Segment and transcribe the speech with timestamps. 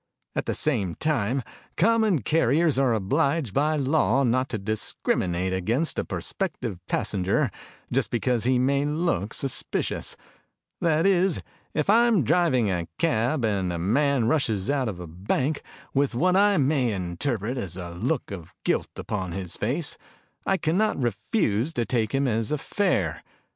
[0.35, 1.43] At the same time,
[1.77, 7.51] common carriers are obliged by law not to discriminate against a prospective passenger
[7.91, 10.17] just because he may look suspicious:
[10.79, 11.39] That is,
[11.75, 15.61] if I am driving a cab and a man rushes out of a bank
[15.93, 19.99] with what I may interpret as a look of guilt upon his face,
[20.47, 23.21] I cannot refuse to take him as a fare.